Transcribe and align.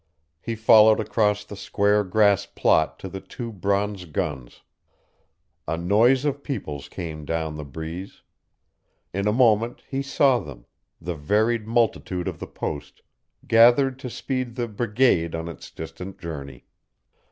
He 0.41 0.55
followed 0.55 0.99
across 0.99 1.45
the 1.45 1.55
square 1.55 2.03
grass 2.03 2.47
plot 2.47 2.97
to 2.97 3.07
the 3.07 3.21
two 3.21 3.51
bronze 3.51 4.05
guns. 4.05 4.63
A 5.67 5.77
noise 5.77 6.25
of 6.25 6.41
peoples 6.41 6.89
came 6.89 7.23
down 7.23 7.53
the 7.55 7.63
breeze. 7.63 8.23
In 9.13 9.27
a 9.27 9.31
moment 9.31 9.83
he 9.87 10.01
saw 10.01 10.39
them 10.39 10.65
the 10.99 11.13
varied 11.13 11.67
multitude 11.67 12.27
of 12.27 12.39
the 12.39 12.47
Post 12.47 13.03
gathered 13.47 13.99
to 13.99 14.09
speed 14.09 14.55
the 14.55 14.67
brigade 14.67 15.35
on 15.35 15.47
its 15.47 15.69
distant 15.69 16.17
journey. 16.17 16.65